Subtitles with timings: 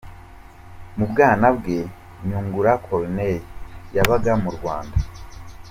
[0.97, 1.77] Mu bwana bwe,
[2.25, 3.45] Nyungura Corneille
[3.95, 4.97] yabaga mu Rwanda.